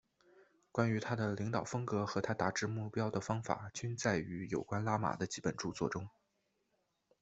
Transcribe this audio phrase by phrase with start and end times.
[0.71, 6.09] 关于他的领导风格和他达至目标的方法均载于有关拉玛的几本着作中。